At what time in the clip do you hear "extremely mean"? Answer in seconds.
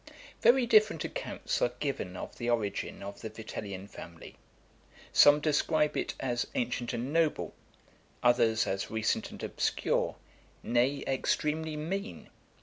11.05-12.29